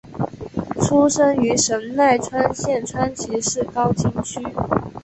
[0.81, 4.41] 出生于神奈川县川崎市高津区。